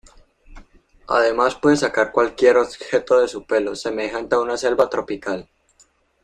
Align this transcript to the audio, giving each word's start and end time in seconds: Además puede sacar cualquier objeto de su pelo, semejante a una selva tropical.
Además 1.09 1.53
puede 1.53 1.77
sacar 1.77 2.11
cualquier 2.11 2.57
objeto 2.57 3.19
de 3.21 3.27
su 3.27 3.45
pelo, 3.45 3.75
semejante 3.75 4.33
a 4.35 4.39
una 4.39 4.57
selva 4.57 4.89
tropical. 4.89 5.47